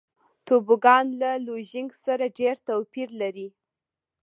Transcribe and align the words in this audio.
توبوګان 0.47 1.05
له 1.21 1.31
لوژینګ 1.45 1.89
سره 2.05 2.25
ډېر 2.39 2.55
توپیر 2.67 3.09
لري. 3.21 3.47